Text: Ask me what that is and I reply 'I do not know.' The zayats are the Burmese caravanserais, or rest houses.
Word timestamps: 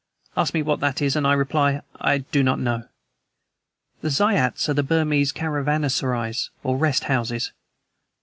Ask 0.35 0.55
me 0.55 0.63
what 0.63 0.79
that 0.79 0.99
is 0.99 1.15
and 1.15 1.27
I 1.27 1.33
reply 1.33 1.81
'I 1.99 2.17
do 2.31 2.41
not 2.41 2.57
know.' 2.57 2.87
The 4.01 4.09
zayats 4.09 4.67
are 4.67 4.73
the 4.73 4.81
Burmese 4.81 5.31
caravanserais, 5.31 6.49
or 6.63 6.75
rest 6.75 7.03
houses. 7.03 7.51